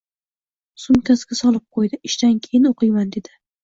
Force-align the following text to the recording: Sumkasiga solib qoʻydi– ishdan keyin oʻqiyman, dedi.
Sumkasiga 0.85 1.39
solib 1.43 1.69
qoʻydi– 1.79 2.03
ishdan 2.11 2.43
keyin 2.49 2.71
oʻqiyman, 2.75 3.19
dedi. 3.19 3.41